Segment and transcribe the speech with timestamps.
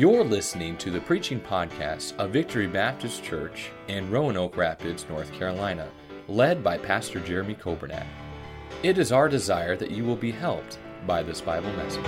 [0.00, 5.90] You're listening to the preaching podcast of Victory Baptist Church in Roanoke Rapids, North Carolina,
[6.26, 8.06] led by Pastor Jeremy Coburnack.
[8.82, 12.02] It is our desire that you will be helped by this Bible message.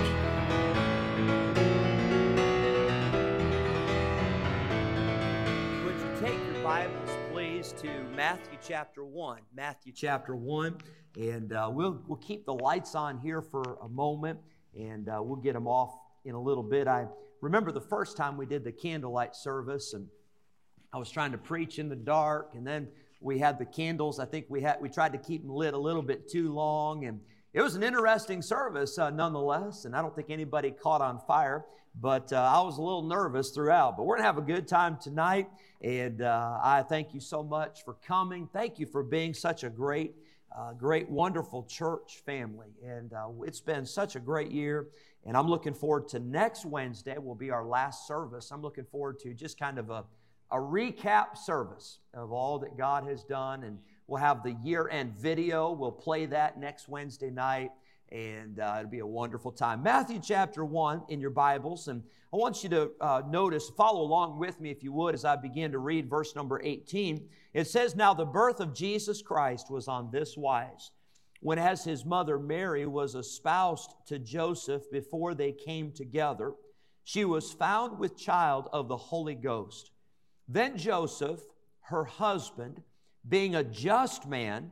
[5.85, 9.41] Would you take your Bibles, please, to Matthew chapter 1?
[9.55, 10.79] Matthew chapter 1.
[11.19, 14.39] And uh, we'll, we'll keep the lights on here for a moment
[14.75, 15.93] and uh, we'll get them off
[16.25, 16.87] in a little bit.
[16.87, 17.05] I
[17.43, 20.07] remember the first time we did the candlelight service and
[20.93, 22.87] I was trying to preach in the dark and then
[23.19, 24.17] we had the candles.
[24.19, 27.05] I think we had we tried to keep them lit a little bit too long
[27.05, 27.19] and
[27.53, 31.65] it was an interesting service uh, nonetheless, and I don't think anybody caught on fire,
[32.01, 33.95] but uh, I was a little nervous throughout.
[33.95, 35.49] But we're going to have a good time tonight,
[35.83, 38.49] and uh, I thank you so much for coming.
[38.51, 40.15] Thank you for being such a great,
[40.57, 42.69] uh, great, wonderful church family.
[42.85, 44.87] And uh, it's been such a great year,
[45.25, 48.51] and I'm looking forward to next Wednesday, will be our last service.
[48.51, 50.03] I'm looking forward to just kind of a,
[50.51, 55.15] a recap service of all that God has done and We'll have the year end
[55.17, 55.71] video.
[55.71, 57.71] We'll play that next Wednesday night,
[58.11, 59.81] and uh, it'll be a wonderful time.
[59.81, 64.39] Matthew chapter 1 in your Bibles, and I want you to uh, notice, follow along
[64.39, 67.27] with me if you would, as I begin to read verse number 18.
[67.53, 70.91] It says, Now the birth of Jesus Christ was on this wise.
[71.41, 76.53] When, as his mother Mary was espoused to Joseph before they came together,
[77.03, 79.91] she was found with child of the Holy Ghost.
[80.47, 81.41] Then Joseph,
[81.81, 82.81] her husband,
[83.27, 84.71] being a just man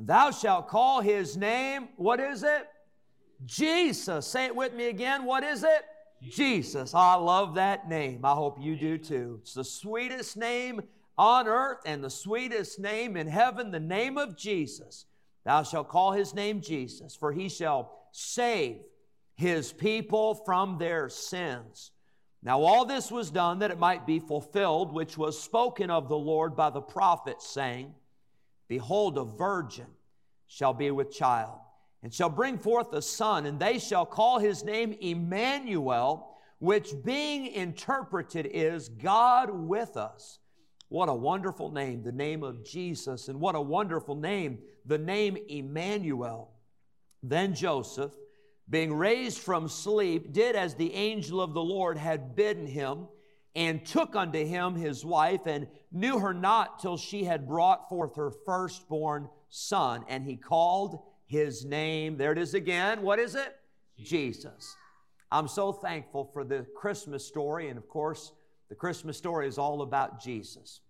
[0.00, 2.68] Thou shalt call his name, what is it?
[3.44, 4.26] Jesus.
[4.26, 5.24] Say it with me again.
[5.24, 5.84] What is it?
[6.22, 6.94] Jesus.
[6.94, 8.24] I love that name.
[8.24, 9.38] I hope you do too.
[9.42, 10.82] It's the sweetest name
[11.16, 15.06] on earth and the sweetest name in heaven, the name of Jesus.
[15.44, 18.78] Thou shalt call his name Jesus, for he shall save
[19.36, 21.92] his people from their sins.
[22.42, 26.18] Now, all this was done that it might be fulfilled, which was spoken of the
[26.18, 27.94] Lord by the prophet, saying,
[28.68, 29.86] Behold, a virgin
[30.46, 31.58] shall be with child,
[32.02, 37.46] and shall bring forth a son, and they shall call his name Emmanuel, which being
[37.46, 40.38] interpreted is God with us.
[40.88, 45.36] What a wonderful name, the name of Jesus, and what a wonderful name, the name
[45.48, 46.50] Emmanuel.
[47.22, 48.12] Then Joseph,
[48.70, 53.06] being raised from sleep, did as the angel of the Lord had bidden him,
[53.54, 58.16] and took unto him his wife, and knew her not till she had brought forth
[58.16, 60.04] her firstborn son.
[60.08, 63.56] And he called his name, there it is again, what is it?
[63.98, 64.74] Jesus.
[65.30, 68.32] I'm so thankful for the Christmas story, and of course,
[68.68, 70.80] the Christmas story is all about Jesus.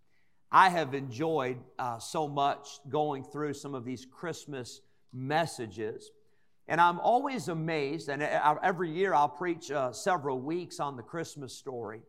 [0.50, 4.80] I have enjoyed uh, so much going through some of these Christmas
[5.12, 6.10] messages.
[6.68, 11.54] And I'm always amazed, and every year I'll preach uh, several weeks on the Christmas
[11.54, 12.02] story,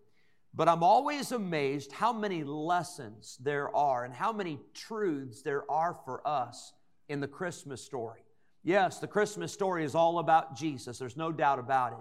[0.53, 5.93] but I'm always amazed how many lessons there are and how many truths there are
[6.05, 6.73] for us
[7.07, 8.21] in the Christmas story.
[8.63, 11.99] Yes, the Christmas story is all about Jesus, there's no doubt about it.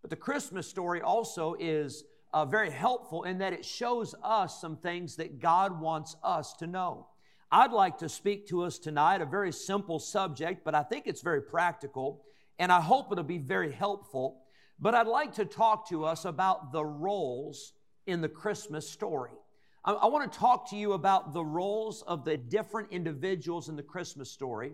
[0.00, 4.76] But the Christmas story also is uh, very helpful in that it shows us some
[4.76, 7.06] things that God wants us to know.
[7.52, 11.20] I'd like to speak to us tonight a very simple subject, but I think it's
[11.20, 12.24] very practical,
[12.58, 14.38] and I hope it'll be very helpful.
[14.80, 17.74] But I'd like to talk to us about the roles
[18.06, 19.32] in the Christmas story.
[19.84, 23.76] I, I want to talk to you about the roles of the different individuals in
[23.76, 24.72] the Christmas story.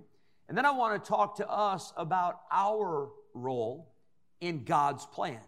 [0.49, 3.93] And then I want to talk to us about our role
[4.41, 5.41] in God's plan,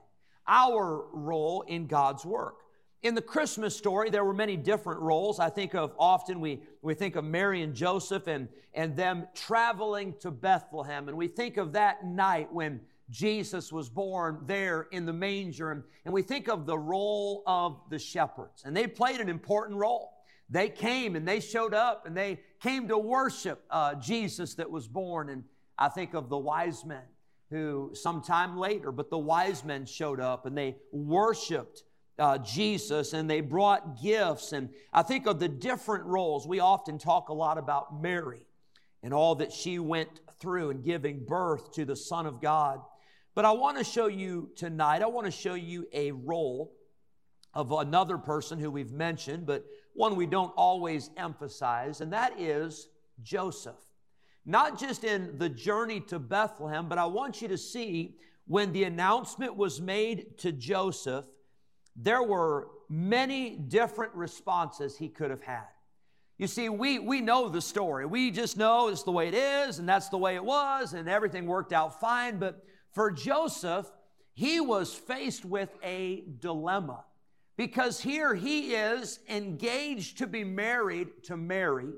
[0.47, 2.57] our role in God's work.
[3.03, 5.41] In the Christmas story, there were many different roles.
[5.41, 10.15] I think of often we, we think of Mary and Joseph and, and them traveling
[10.21, 11.09] to Bethlehem.
[11.09, 15.71] And we think of that night when Jesus was born there in the manger.
[15.73, 18.63] And, we think of the role of the shepherds.
[18.65, 20.13] And they played an important role.
[20.49, 24.89] They came and they showed up and they came to worship uh, Jesus that was
[24.89, 25.29] born.
[25.29, 25.45] And
[25.79, 27.05] I think of the wise men
[27.51, 31.85] who sometime later, but the wise men showed up and they worshiped
[32.19, 34.53] uh, Jesus and they brought gifts.
[34.53, 36.47] And I think of the different roles.
[36.47, 38.47] We often talk a lot about Mary
[39.03, 42.81] and all that she went through in giving birth to the Son of God.
[43.35, 46.73] But I want to show you tonight, I want to show you a role
[47.55, 52.89] of another person who we've mentioned, but one we don't always emphasize, and that is
[53.23, 53.81] Joseph.
[54.47, 58.17] Not just in the journey to Bethlehem, but I want you to see
[58.47, 61.25] when the announcement was made to Joseph,
[61.95, 65.69] there were many different responses he could have had.
[66.39, 68.07] You see, we, we know the story.
[68.07, 71.09] We just know it's the way it is, and that's the way it was, and
[71.09, 72.39] everything worked out fine.
[72.39, 73.91] But for Joseph,
[74.33, 77.05] he was faced with a dilemma
[77.57, 81.93] because here he is engaged to be married to Mary,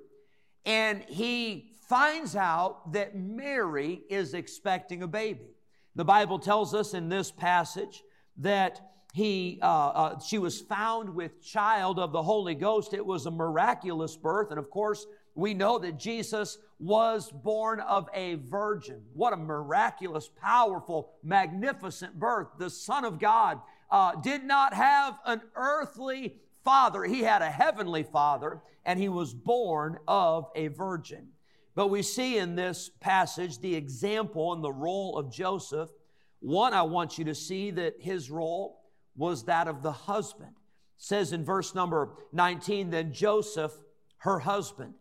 [0.64, 5.54] and he finds out that Mary is expecting a baby.
[5.94, 8.02] The Bible tells us in this passage
[8.38, 8.80] that
[9.12, 12.94] he, uh, uh, she was found with child of the Holy Ghost.
[12.94, 18.08] It was a miraculous birth, and of course, we know that Jesus was born of
[18.12, 19.02] a virgin.
[19.14, 22.48] What a miraculous, powerful, magnificent birth.
[22.58, 28.02] The Son of God uh, did not have an earthly father, he had a heavenly
[28.02, 31.28] father, and he was born of a virgin.
[31.74, 35.90] But we see in this passage the example and the role of Joseph.
[36.40, 38.82] One, I want you to see that his role
[39.16, 40.52] was that of the husband.
[40.96, 43.72] It says in verse number 19, then Joseph,
[44.18, 44.94] her husband.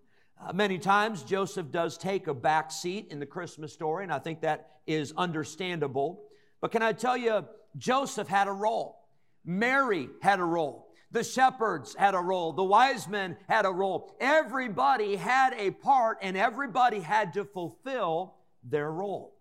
[0.44, 4.18] Uh, many times Joseph does take a back seat in the Christmas story, and I
[4.18, 6.24] think that is understandable.
[6.62, 7.46] But can I tell you,
[7.78, 8.98] Joseph had a role.
[9.46, 10.88] Mary had a role.
[11.12, 12.54] The shepherds had a role.
[12.54, 14.16] The wise men had a role.
[14.20, 19.36] Everybody had a part and everybody had to fulfill their role.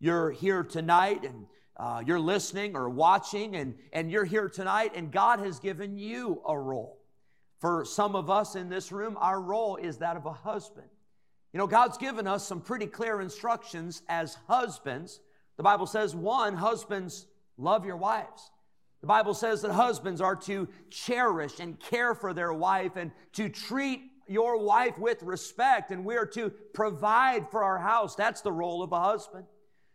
[0.00, 1.46] You're here tonight and
[1.78, 6.42] uh, you're listening or watching and, and you're here tonight and God has given you
[6.46, 6.98] a role.
[7.64, 10.86] For some of us in this room, our role is that of a husband.
[11.54, 15.20] You know, God's given us some pretty clear instructions as husbands.
[15.56, 17.26] The Bible says, one, husbands,
[17.56, 18.50] love your wives.
[19.00, 23.48] The Bible says that husbands are to cherish and care for their wife and to
[23.48, 28.14] treat your wife with respect, and we are to provide for our house.
[28.14, 29.46] That's the role of a husband.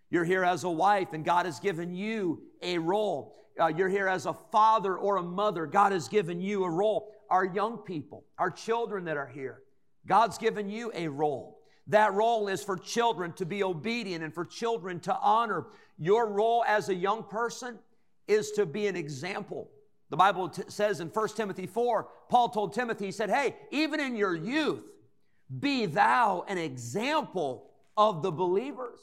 [0.09, 3.35] You're here as a wife, and God has given you a role.
[3.59, 5.67] Uh, you're here as a father or a mother.
[5.67, 7.11] God has given you a role.
[7.29, 9.61] Our young people, our children that are here,
[10.07, 11.59] God's given you a role.
[11.87, 15.67] That role is for children to be obedient and for children to honor.
[15.97, 17.79] Your role as a young person
[18.27, 19.69] is to be an example.
[20.09, 23.99] The Bible t- says in 1 Timothy 4, Paul told Timothy, he said, Hey, even
[23.99, 24.83] in your youth,
[25.59, 28.99] be thou an example of the believers.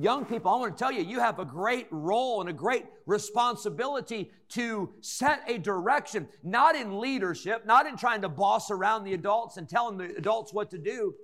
[0.00, 2.86] Young people, I want to tell you, you have a great role and a great
[3.04, 9.14] responsibility to set a direction, not in leadership, not in trying to boss around the
[9.14, 11.14] adults and telling the adults what to do,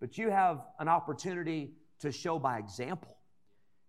[0.00, 3.18] but you have an opportunity to show by example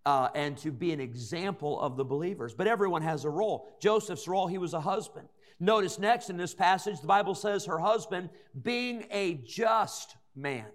[0.06, 2.54] uh, and to be an example of the believers.
[2.54, 3.78] But everyone has a role.
[3.82, 5.30] Joseph's role, he was a husband.
[5.62, 8.30] Notice next in this passage, the Bible says her husband
[8.62, 10.66] being a just man.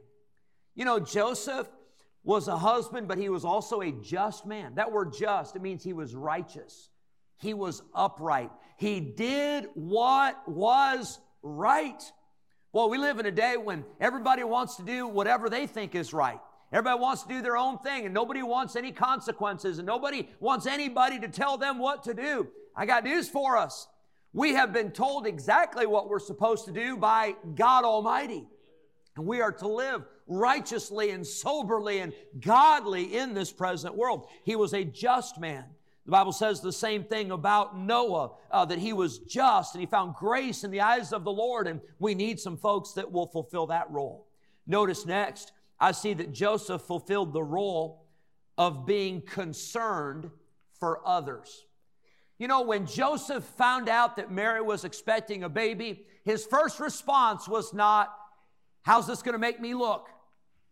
[0.75, 1.69] You know, Joseph
[2.25, 4.75] was a husband, but he was also a just man.
[4.75, 6.91] That word just, it means he was righteous.
[7.39, 8.51] He was upright.
[8.77, 12.03] He did what was right.
[12.73, 16.13] Well, we live in a day when everybody wants to do whatever they think is
[16.13, 16.41] right.
[16.71, 20.67] Everybody wants to do their own thing and nobody wants any consequences and nobody wants
[20.67, 22.49] anybody to tell them what to do.
[22.77, 23.89] I got news for us.
[24.35, 28.47] We have been told exactly what we're supposed to do by God Almighty.
[29.17, 34.29] And we are to live righteously and soberly and godly in this present world.
[34.45, 35.65] He was a just man.
[36.05, 39.87] The Bible says the same thing about Noah, uh, that he was just and he
[39.87, 43.27] found grace in the eyes of the Lord, and we need some folks that will
[43.27, 44.27] fulfill that role.
[44.67, 48.07] Notice next, I see that Joseph fulfilled the role
[48.57, 50.31] of being concerned
[50.79, 51.67] for others.
[52.39, 57.49] You know, when Joseph found out that Mary was expecting a baby, his first response
[57.49, 58.15] was not,
[58.83, 60.09] How's this going to make me look?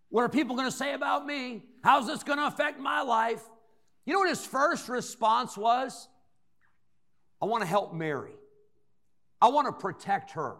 [0.08, 1.64] What are people going to say about me?
[1.82, 3.42] How's this going to affect my life?
[4.04, 6.08] You know what his first response was?
[7.42, 8.34] I want to help Mary.
[9.40, 10.56] I want to protect her.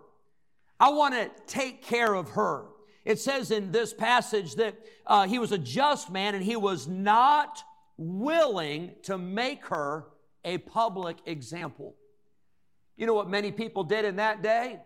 [0.79, 2.67] I want to take care of her.
[3.05, 4.75] It says in this passage that
[5.07, 7.63] uh, he was a just man and he was not
[7.97, 10.07] willing to make her
[10.45, 11.95] a public example.
[12.97, 14.81] You know what many people did in that day?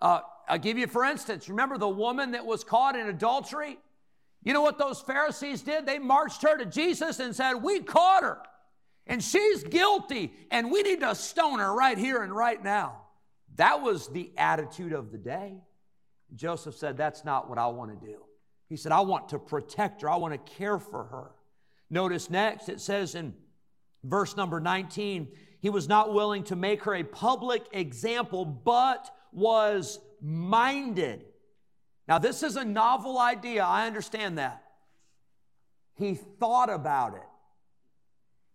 [0.00, 1.48] Uh, I'll give you for instance.
[1.48, 3.78] Remember the woman that was caught in adultery?
[4.42, 5.86] You know what those Pharisees did?
[5.86, 8.38] They marched her to Jesus and said, We caught her,
[9.06, 13.02] and she's guilty, and we need to stone her right here and right now.
[13.56, 15.56] That was the attitude of the day.
[16.34, 18.18] Joseph said, That's not what I want to do.
[18.68, 21.30] He said, I want to protect her, I want to care for her.
[21.90, 23.34] Notice next, it says in
[24.04, 25.28] verse number 19,
[25.60, 31.24] he was not willing to make her a public example, but was minded.
[32.08, 33.62] Now, this is a novel idea.
[33.62, 34.64] I understand that.
[35.94, 37.22] He thought about it.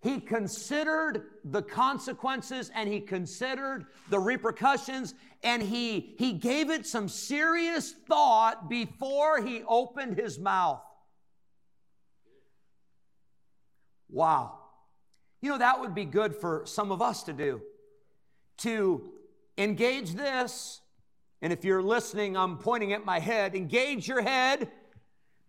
[0.01, 7.07] He considered the consequences and he considered the repercussions and he, he gave it some
[7.07, 10.81] serious thought before he opened his mouth.
[14.09, 14.59] Wow.
[15.41, 17.61] You know, that would be good for some of us to do.
[18.59, 19.09] To
[19.57, 20.81] engage this,
[21.43, 24.71] and if you're listening, I'm pointing at my head, engage your head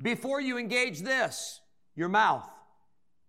[0.03, 1.61] before you engage this,
[1.97, 2.47] your mouth.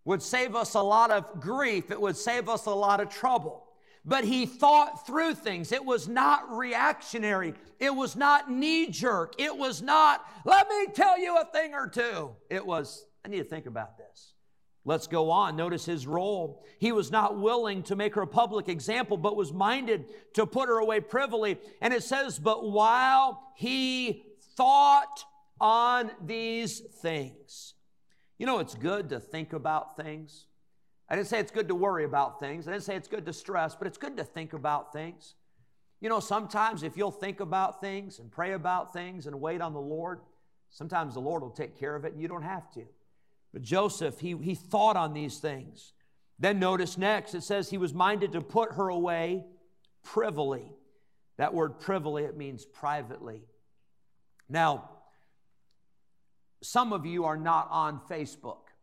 [0.03, 3.65] Would save us a lot of grief, it would save us a lot of trouble
[4.05, 5.72] but he thought through things.
[5.72, 7.55] It was not reactionary.
[7.79, 9.34] It was not knee jerk.
[9.39, 12.36] It was not, let me tell you a thing or two.
[12.50, 14.35] It was, I need to think about this.
[14.88, 15.56] Let's go on.
[15.56, 16.63] Notice his role.
[16.80, 20.70] He was not willing to make her a public example, but was minded to put
[20.70, 21.58] her away privily.
[21.82, 24.24] And it says, But while he
[24.56, 25.25] thought
[25.60, 27.74] on these things.
[28.38, 30.48] You know, it's good to think about things.
[31.10, 32.68] I didn't say it's good to worry about things.
[32.68, 35.36] I didn't say it's good to stress, but it's good to think about things.
[36.01, 39.74] You know, sometimes if you'll think about things and pray about things and wait on
[39.74, 40.20] the Lord,
[40.70, 42.86] sometimes the Lord will take care of it and you don't have to.
[43.55, 45.93] But Joseph, he, he thought on these things.
[46.38, 49.45] Then notice next, it says he was minded to put her away
[50.03, 50.65] privily.
[51.38, 53.43] That word privily, it means privately.
[54.50, 54.89] Now,
[56.62, 58.74] some of you are not on Facebook,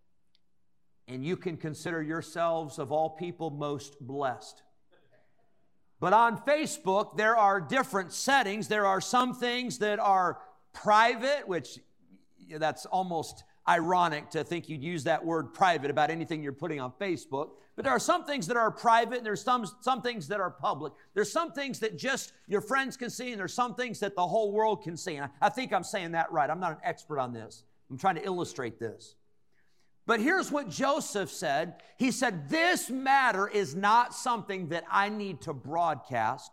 [1.06, 4.62] and you can consider yourselves, of all people, most blessed.
[6.00, 8.68] But on Facebook, there are different settings.
[8.68, 10.38] There are some things that are
[10.72, 11.78] private, which
[12.56, 16.92] that's almost ironic to think you'd use that word private about anything you're putting on
[17.00, 17.50] Facebook.
[17.76, 20.50] But there are some things that are private and there's some, some things that are
[20.50, 20.92] public.
[21.14, 24.26] There's some things that just your friends can see and there's some things that the
[24.26, 25.16] whole world can see.
[25.16, 26.50] And I, I think I'm saying that right.
[26.50, 27.64] I'm not an expert on this.
[27.90, 29.14] I'm trying to illustrate this.
[30.04, 31.75] But here's what Joseph said.
[31.97, 36.50] He said, This matter is not something that I need to broadcast.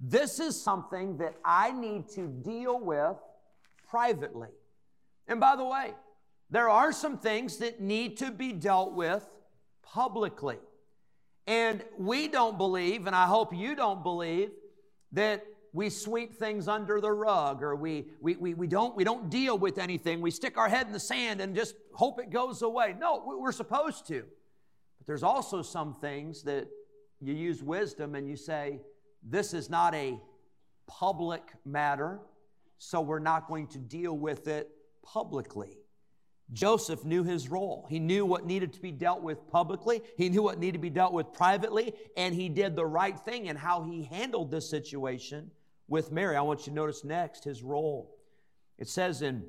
[0.00, 3.16] This is something that I need to deal with
[3.88, 4.48] privately.
[5.28, 5.92] And by the way,
[6.50, 9.24] there are some things that need to be dealt with
[9.82, 10.58] publicly.
[11.46, 14.50] And we don't believe, and I hope you don't believe,
[15.12, 19.30] that we sweep things under the rug or we, we, we, we, don't, we don't
[19.30, 20.20] deal with anything.
[20.20, 22.94] We stick our head in the sand and just hope it goes away.
[22.98, 24.24] No, we're supposed to.
[24.98, 26.66] But there's also some things that
[27.20, 28.80] you use wisdom and you say,
[29.22, 30.18] this is not a
[30.86, 32.20] public matter,
[32.78, 34.70] so we're not going to deal with it
[35.02, 35.79] publicly.
[36.52, 37.86] Joseph knew his role.
[37.88, 40.90] He knew what needed to be dealt with publicly, he knew what needed to be
[40.90, 45.50] dealt with privately, and he did the right thing in how he handled this situation
[45.88, 46.36] with Mary.
[46.36, 48.16] I want you to notice next his role.
[48.78, 49.44] It says in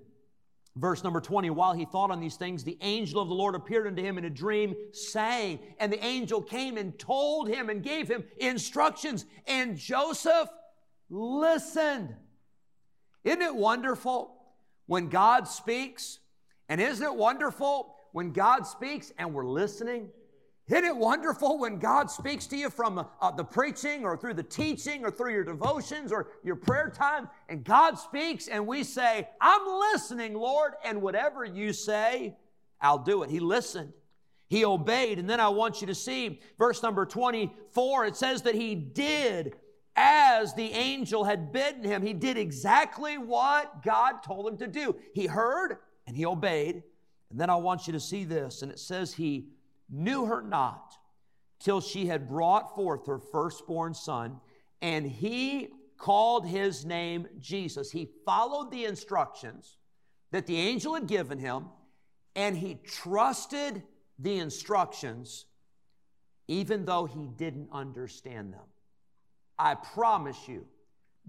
[0.76, 3.88] verse number 20 while he thought on these things, the angel of the Lord appeared
[3.88, 8.08] unto him in a dream, saying, And the angel came and told him and gave
[8.08, 10.50] him instructions, and Joseph
[11.10, 12.16] listened.
[13.24, 14.36] Isn't it wonderful
[14.86, 16.20] when God speaks?
[16.72, 20.08] And isn't it wonderful when God speaks and we're listening?
[20.70, 24.44] Isn't it wonderful when God speaks to you from uh, the preaching or through the
[24.44, 27.28] teaching or through your devotions or your prayer time?
[27.50, 32.38] And God speaks and we say, I'm listening, Lord, and whatever you say,
[32.80, 33.30] I'll do it.
[33.30, 33.92] He listened.
[34.48, 35.20] He obeyed.
[35.20, 38.06] And then I want you to see verse number 24.
[38.06, 39.58] It says that he did
[39.98, 42.02] as the angel had bidden him.
[42.02, 44.96] He did exactly what God told him to do.
[45.14, 46.84] He heard and he obeyed.
[47.30, 48.62] And then I want you to see this.
[48.62, 49.48] And it says he
[49.90, 50.94] knew her not
[51.60, 54.40] till she had brought forth her firstborn son,
[54.82, 57.92] and he called his name Jesus.
[57.92, 59.78] He followed the instructions
[60.32, 61.66] that the angel had given him,
[62.36, 63.84] and he trusted
[64.18, 65.46] the instructions
[66.48, 68.66] even though he didn't understand them.
[69.58, 70.66] I promise you,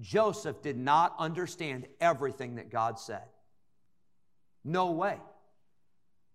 [0.01, 3.23] Joseph did not understand everything that God said.
[4.65, 5.17] No way.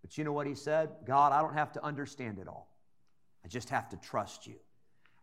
[0.01, 0.89] But you know what he said?
[1.05, 2.69] God, I don't have to understand it all.
[3.43, 4.55] I just have to trust you.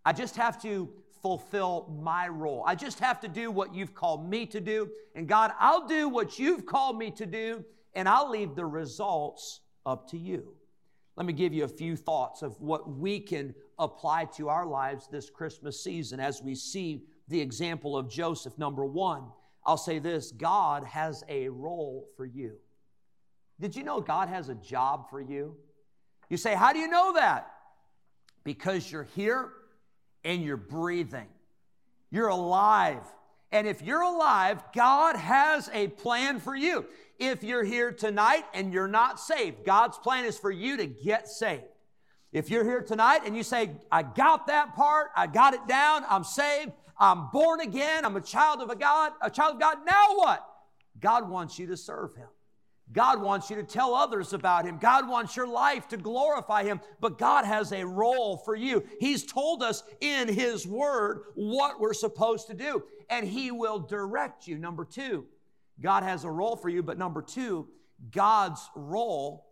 [0.05, 0.91] I just have to
[1.23, 2.63] fulfill my role.
[2.67, 4.91] I just have to do what you've called me to do.
[5.15, 9.61] And God, I'll do what you've called me to do, and I'll leave the results
[9.87, 10.55] up to you.
[11.17, 15.09] Let me give you a few thoughts of what we can apply to our lives
[15.09, 18.59] this Christmas season as we see the example of Joseph.
[18.59, 19.25] Number one,
[19.65, 22.57] I'll say this God has a role for you.
[23.61, 25.57] Did you know God has a job for you?
[26.29, 27.51] You say, How do you know that?
[28.43, 29.51] Because you're here
[30.25, 31.29] and you're breathing.
[32.11, 33.03] You're alive.
[33.53, 36.87] And if you're alive, God has a plan for you.
[37.19, 41.29] If you're here tonight and you're not saved, God's plan is for you to get
[41.29, 41.63] saved.
[42.33, 46.05] If you're here tonight and you say, I got that part, I got it down,
[46.09, 49.79] I'm saved, I'm born again, I'm a child of a God, a child of God,
[49.87, 50.45] now what?
[50.99, 52.27] God wants you to serve Him.
[52.93, 54.79] God wants you to tell others about Him.
[54.79, 58.85] God wants your life to glorify Him, but God has a role for you.
[59.01, 64.47] He's told us in His Word what we're supposed to do, and He will direct
[64.47, 64.59] you.
[64.59, 65.25] Number two,
[65.81, 67.69] God has a role for you, but number two,
[68.13, 69.47] God's role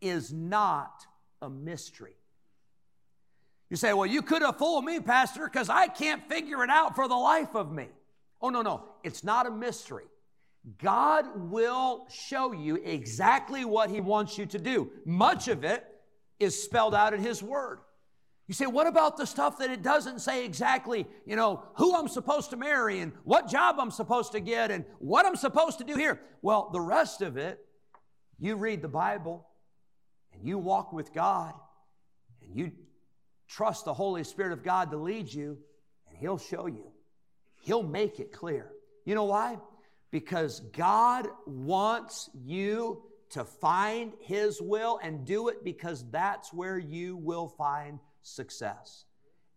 [0.00, 1.06] is not
[1.42, 2.14] a mystery.
[3.70, 6.94] You say, well, you could have fooled me, Pastor, because I can't figure it out
[6.94, 7.88] for the life of me.
[8.40, 8.84] Oh, no, no.
[9.02, 10.06] It's not a mystery.
[10.82, 14.90] God will show you exactly what He wants you to do.
[15.04, 15.84] Much of it
[16.38, 17.78] is spelled out in His Word.
[18.48, 22.08] You say, what about the stuff that it doesn't say exactly, you know, who I'm
[22.08, 25.84] supposed to marry and what job I'm supposed to get and what I'm supposed to
[25.84, 26.18] do here?
[26.40, 27.58] Well, the rest of it,
[28.38, 29.46] you read the Bible
[30.32, 31.52] and you walk with God
[32.42, 32.72] and you
[33.48, 35.58] trust the Holy Spirit of God to lead you
[36.08, 36.86] and He'll show you.
[37.62, 38.70] He'll make it clear.
[39.04, 39.58] You know why?
[40.10, 47.16] Because God wants you to find His will and do it because that's where you
[47.16, 49.04] will find success.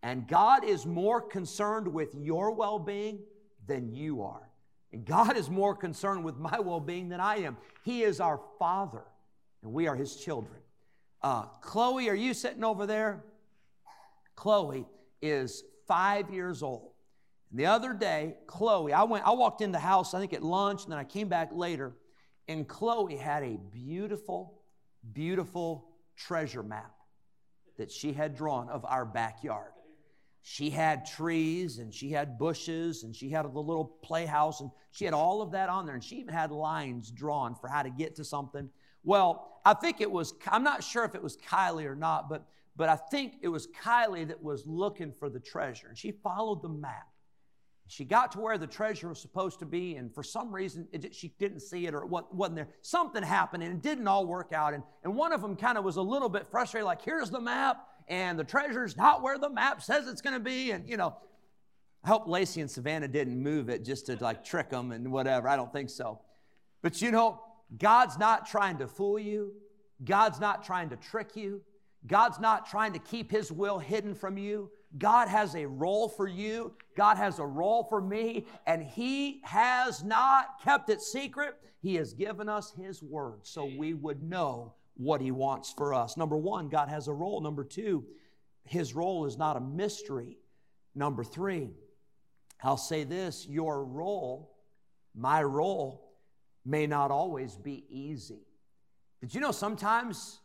[0.02, 3.20] And God is more concerned with your well being
[3.66, 4.48] than you are.
[4.92, 7.56] And God is more concerned with my well being than I am.
[7.82, 9.04] He is our Father,
[9.62, 10.58] and we are His children.
[11.22, 13.24] Uh, Chloe, are you sitting over there?
[14.34, 14.86] Chloe
[15.22, 16.91] is five years old.
[17.52, 20.84] The other day, Chloe, I went, I walked in the house, I think at lunch,
[20.84, 21.94] and then I came back later,
[22.48, 24.62] and Chloe had a beautiful,
[25.12, 26.94] beautiful treasure map
[27.76, 29.72] that she had drawn of our backyard.
[30.42, 35.04] She had trees and she had bushes and she had the little playhouse and she
[35.04, 37.90] had all of that on there and she even had lines drawn for how to
[37.90, 38.68] get to something.
[39.04, 42.44] Well, I think it was, I'm not sure if it was Kylie or not, but,
[42.74, 46.60] but I think it was Kylie that was looking for the treasure and she followed
[46.62, 47.11] the map.
[47.92, 51.14] She got to where the treasure was supposed to be, and for some reason, it,
[51.14, 52.68] she didn't see it or it wasn't there.
[52.80, 54.72] Something happened, and it didn't all work out.
[54.72, 57.38] And, and one of them kind of was a little bit frustrated, like, here's the
[57.38, 60.70] map, and the treasure's not where the map says it's going to be.
[60.70, 61.14] And, you know,
[62.02, 65.46] I hope Lacey and Savannah didn't move it just to like trick them and whatever.
[65.46, 66.18] I don't think so.
[66.80, 67.42] But, you know,
[67.76, 69.52] God's not trying to fool you,
[70.02, 71.60] God's not trying to trick you,
[72.06, 74.70] God's not trying to keep His will hidden from you.
[74.98, 76.74] God has a role for you.
[76.96, 81.54] God has a role for me, and He has not kept it secret.
[81.80, 86.16] He has given us His word so we would know what He wants for us.
[86.16, 87.40] Number one, God has a role.
[87.40, 88.04] Number two,
[88.64, 90.38] His role is not a mystery.
[90.94, 91.70] Number three,
[92.62, 94.56] I'll say this your role,
[95.14, 96.12] my role,
[96.64, 98.46] may not always be easy.
[99.20, 100.40] Did you know sometimes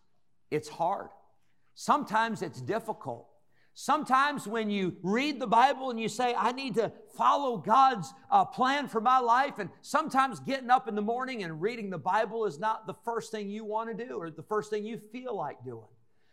[0.49, 1.09] it's hard?
[1.79, 3.27] Sometimes it's difficult.
[3.75, 8.45] Sometimes when you read the Bible and you say, I need to follow God's uh,
[8.45, 12.45] plan for my life, and sometimes getting up in the morning and reading the Bible
[12.47, 15.37] is not the first thing you want to do or the first thing you feel
[15.37, 15.85] like doing.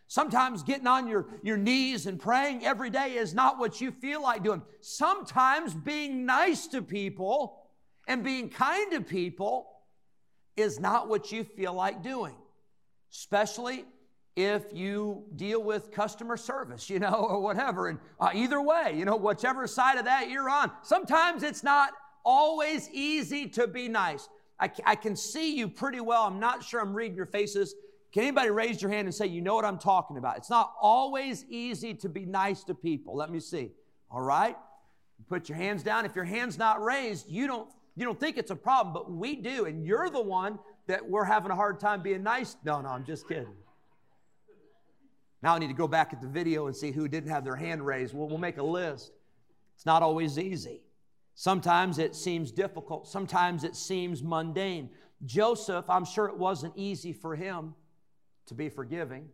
[0.06, 4.22] Sometimes getting on your, your knees and praying every day is not what you feel
[4.22, 4.62] like doing.
[4.80, 7.68] Sometimes being nice to people
[8.08, 9.68] and being kind to people
[10.56, 12.34] is not what you feel like doing,
[13.12, 13.84] especially
[14.36, 17.88] if you deal with customer service, you know, or whatever.
[17.88, 21.90] And uh, either way, you know, whichever side of that you're on, sometimes it's not
[22.24, 24.28] always easy to be nice.
[24.58, 26.22] I, I can see you pretty well.
[26.22, 27.74] I'm not sure I'm reading your faces.
[28.12, 30.36] Can anybody raise your hand and say, you know what I'm talking about?
[30.36, 33.16] It's not always easy to be nice to people.
[33.16, 33.72] Let me see.
[34.10, 34.56] All right?
[35.28, 36.04] Put your hands down.
[36.04, 39.36] If your hand's not raised, you don't you don't think it's a problem, but we
[39.36, 42.56] do, and you're the one that we're having a hard time being nice.
[42.64, 43.46] No, no, I'm just kidding.
[45.44, 47.54] Now I need to go back at the video and see who didn't have their
[47.54, 48.14] hand raised.
[48.14, 49.12] We'll, we'll make a list.
[49.74, 50.80] It's not always easy.
[51.34, 53.06] Sometimes it seems difficult.
[53.06, 54.88] Sometimes it seems mundane.
[55.26, 57.74] Joseph, I'm sure it wasn't easy for him
[58.46, 59.28] to be forgiving.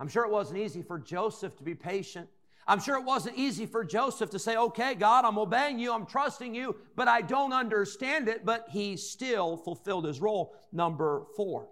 [0.00, 2.28] I'm sure it wasn't easy for Joseph to be patient.
[2.66, 6.06] I'm sure it wasn't easy for Joseph to say, okay, God, I'm obeying you, I'm
[6.06, 8.44] trusting you, but I don't understand it.
[8.44, 10.56] But he still fulfilled his role.
[10.72, 11.68] Number four.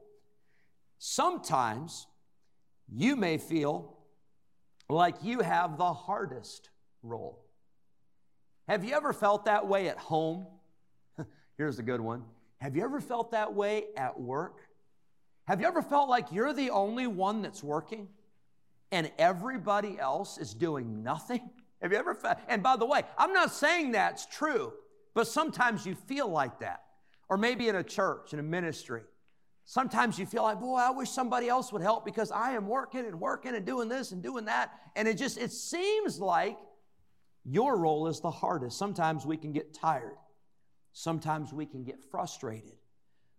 [0.98, 2.06] Sometimes
[2.94, 3.96] you may feel
[4.88, 6.68] like you have the hardest
[7.02, 7.44] role.
[8.68, 10.46] Have you ever felt that way at home?
[11.56, 12.24] Here's a good one.
[12.58, 14.60] Have you ever felt that way at work?
[15.46, 18.08] Have you ever felt like you're the only one that's working
[18.92, 21.40] and everybody else is doing nothing?
[21.82, 22.38] Have you ever felt?
[22.46, 24.72] And by the way, I'm not saying that's true,
[25.14, 26.84] but sometimes you feel like that.
[27.28, 29.02] Or maybe in a church, in a ministry.
[29.64, 33.06] Sometimes you feel like, boy, I wish somebody else would help because I am working
[33.06, 34.72] and working and doing this and doing that.
[34.96, 36.58] And it just, it seems like
[37.44, 38.78] your role is the hardest.
[38.78, 40.16] Sometimes we can get tired.
[40.92, 42.74] Sometimes we can get frustrated.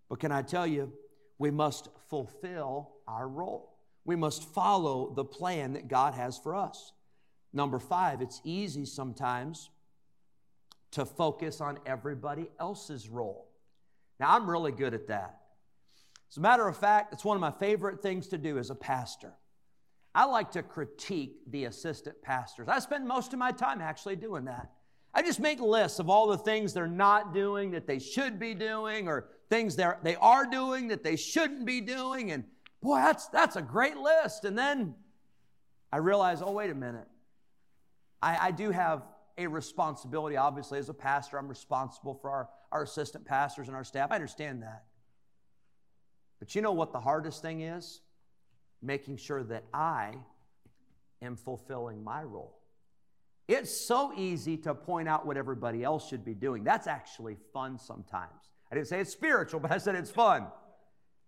[0.10, 0.94] But can I tell you,
[1.38, 3.76] we must fulfill our role.
[4.06, 6.94] We must follow the plan that God has for us.
[7.54, 9.70] Number five, it's easy sometimes
[10.92, 13.50] to focus on everybody else's role.
[14.20, 15.43] Now, I'm really good at that.
[16.34, 18.76] As a matter of fact, it's one of my favorite things to do as a
[18.76, 19.34] pastor.
[20.16, 22.68] I like to critique the assistant pastors.
[22.68, 24.72] I spend most of my time actually doing that.
[25.14, 28.56] I just make lists of all the things they're not doing that they should be
[28.56, 32.32] doing, or things they're, they are doing that they shouldn't be doing.
[32.32, 32.46] And
[32.82, 34.44] boy, that's, that's a great list.
[34.44, 34.96] And then
[35.92, 37.08] I realize, oh, wait a minute.
[38.24, 39.04] I, I do have
[39.38, 41.38] a responsibility, obviously, as a pastor.
[41.38, 44.12] I'm responsible for our, our assistant pastors and our staff.
[44.12, 44.86] I understand that.
[46.44, 48.02] But you know what the hardest thing is?
[48.82, 50.12] Making sure that I
[51.22, 52.60] am fulfilling my role.
[53.48, 56.66] It's so easy to point out what everybody else should be doing.
[56.66, 58.52] That's actually fun sometimes.
[58.70, 60.48] I didn't say it's spiritual, but I said it's fun.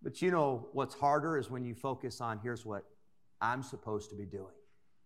[0.04, 2.84] But you know what's harder is when you focus on here's what
[3.40, 4.52] I'm supposed to be doing.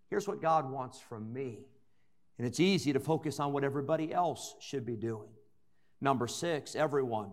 [0.10, 1.68] Here's what God wants from me.
[2.40, 5.30] And it's easy to focus on what everybody else should be doing.
[6.02, 7.30] Number six, everyone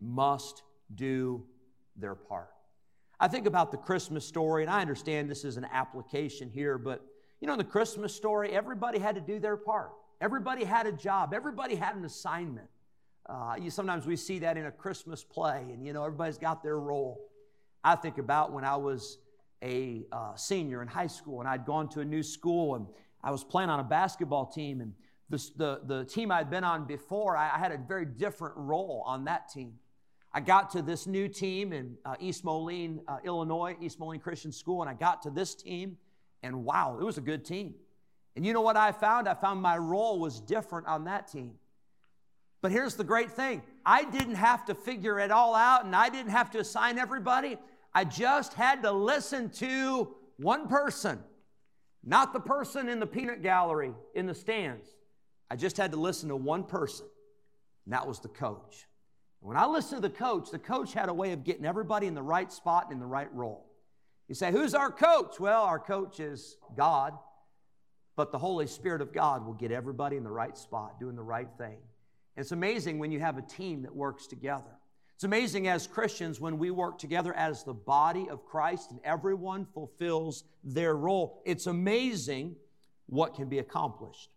[0.00, 1.44] must do
[1.96, 2.50] their part.
[3.18, 7.04] I think about the Christmas story, and I understand this is an application here, but
[7.40, 9.92] you know, in the Christmas story, everybody had to do their part.
[10.20, 11.32] Everybody had a job.
[11.32, 12.68] Everybody had an assignment.
[13.26, 16.62] Uh, you, sometimes we see that in a Christmas play, and you know, everybody's got
[16.62, 17.30] their role.
[17.82, 19.18] I think about when I was
[19.62, 22.86] a uh, senior in high school, and I'd gone to a new school, and
[23.22, 24.92] I was playing on a basketball team, and
[25.30, 29.24] the, the team I'd been on before, I, I, had a very different role on
[29.26, 29.74] that team.
[30.32, 34.52] I got to this new team in uh, East Moline, uh, Illinois, East Moline Christian
[34.52, 35.96] School, and I got to this team,
[36.42, 37.74] and wow, it was a good team.
[38.36, 39.28] And you know what I found?
[39.28, 41.54] I found my role was different on that team.
[42.62, 46.08] But here's the great thing I didn't have to figure it all out, and I
[46.08, 47.58] didn't have to assign everybody.
[47.92, 51.18] I just had to listen to one person
[52.04, 54.88] not the person in the peanut gallery in the stands.
[55.50, 57.06] I just had to listen to one person,
[57.84, 58.86] and that was the coach.
[59.40, 62.14] When I listened to the coach, the coach had a way of getting everybody in
[62.14, 63.66] the right spot and in the right role.
[64.28, 65.40] You say, Who's our coach?
[65.40, 67.14] Well, our coach is God,
[68.16, 71.22] but the Holy Spirit of God will get everybody in the right spot, doing the
[71.22, 71.78] right thing.
[72.36, 74.76] And it's amazing when you have a team that works together.
[75.14, 79.66] It's amazing as Christians when we work together as the body of Christ and everyone
[79.74, 81.42] fulfills their role.
[81.44, 82.56] It's amazing
[83.06, 84.30] what can be accomplished.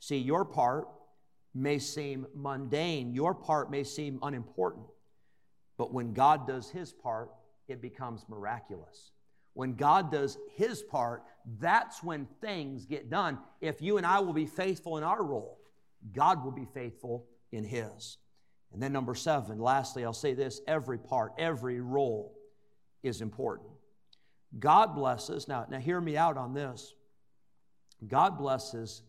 [0.00, 0.88] See, your part
[1.56, 4.86] may seem mundane, your part may seem unimportant,
[5.78, 7.30] but when God does his part,
[7.68, 9.12] it becomes miraculous.
[9.54, 11.24] When God does his part,
[11.58, 13.38] that's when things get done.
[13.60, 15.58] If you and I will be faithful in our role,
[16.12, 18.18] God will be faithful in his.
[18.72, 22.36] And then, number seven, lastly, I'll say this every part, every role
[23.02, 23.70] is important.
[24.58, 26.94] God blesses, now, now hear me out on this.
[28.06, 29.02] God blesses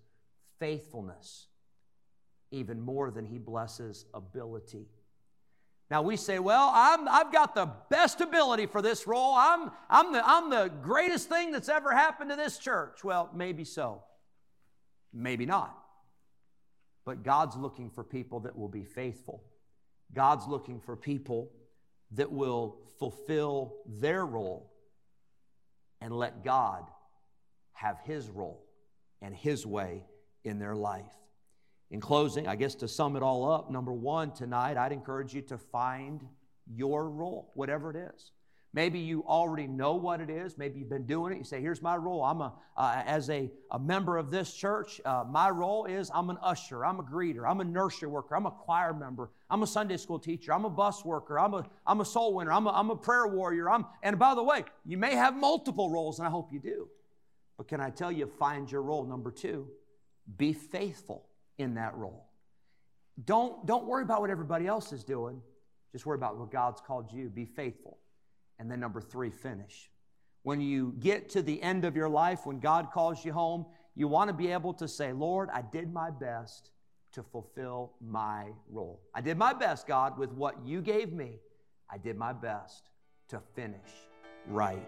[0.59, 1.47] faithfulness
[2.51, 4.87] even more than he blesses ability.
[5.89, 9.33] Now we say, well, I'm, I've got the best ability for this role.
[9.35, 13.03] I'm, I'm, the, I'm the greatest thing that's ever happened to this church.
[13.03, 14.03] Well, maybe so.
[15.13, 15.77] Maybe not.
[17.05, 19.43] But God's looking for people that will be faithful.
[20.13, 21.51] God's looking for people
[22.11, 24.73] that will fulfill their role
[26.01, 26.83] and let God
[27.71, 28.65] have His role
[29.21, 30.03] and His way
[30.43, 31.05] in their life.
[31.89, 35.41] In closing, I guess to sum it all up, number one, tonight, I'd encourage you
[35.43, 36.21] to find
[36.65, 38.31] your role, whatever it is.
[38.73, 40.57] Maybe you already know what it is.
[40.57, 41.37] Maybe you've been doing it.
[41.37, 42.23] You say, "Here's my role.
[42.23, 44.99] I'm a uh, as a, a member of this church.
[45.03, 46.85] Uh, my role is I'm an usher.
[46.85, 47.49] I'm a greeter.
[47.49, 48.35] I'm a nursery worker.
[48.35, 49.31] I'm a choir member.
[49.49, 50.53] I'm a Sunday school teacher.
[50.53, 51.39] I'm a bus worker.
[51.39, 52.51] I'm a I'm a soul winner.
[52.51, 53.69] I'm a, I'm a prayer warrior.
[53.69, 56.89] I'm and by the way, you may have multiple roles, and I hope you do.
[57.57, 59.05] But can I tell you, find your role.
[59.05, 59.69] Number two,
[60.37, 61.26] be faithful
[61.57, 62.25] in that role.
[63.25, 65.41] Don't don't worry about what everybody else is doing.
[65.91, 67.29] Just worry about what God's called you.
[67.29, 67.97] Be faithful.
[68.59, 69.89] And then number three, finish.
[70.43, 73.65] When you get to the end of your life, when God calls you home,
[73.95, 76.71] you want to be able to say, Lord, I did my best
[77.13, 79.01] to fulfill my role.
[79.13, 81.39] I did my best, God, with what you gave me.
[81.89, 82.89] I did my best
[83.29, 83.89] to finish
[84.47, 84.87] right.